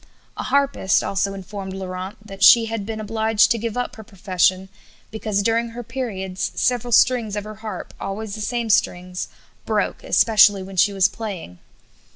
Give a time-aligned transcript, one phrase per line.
[0.35, 4.67] A harpist also informed Laurent that she had been obliged to give up her profession
[5.11, 9.27] because during her periods several strings of her harp, always the same strings,
[9.67, 11.59] broke, especially when she was playing.